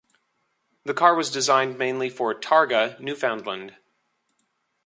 The 0.83 0.95
car 0.95 1.13
was 1.13 1.29
designed 1.29 1.77
mainly 1.77 2.09
for 2.09 2.33
Targa 2.33 2.99
Newfoundland. 2.99 3.75